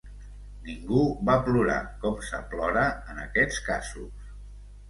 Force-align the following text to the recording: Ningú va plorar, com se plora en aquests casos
Ningú 0.69 1.01
va 1.29 1.35
plorar, 1.49 1.77
com 2.05 2.17
se 2.31 2.39
plora 2.55 2.87
en 3.15 3.23
aquests 3.27 3.63
casos 3.71 4.29